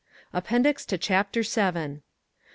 [0.33, 2.01] APPENDIX TO CHAPTER VII 1.